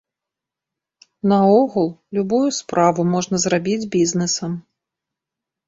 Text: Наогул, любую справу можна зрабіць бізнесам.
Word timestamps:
Наогул, 1.31 1.87
любую 2.19 2.41
справу 2.61 3.07
можна 3.13 3.43
зрабіць 3.47 3.89
бізнесам. 3.99 4.59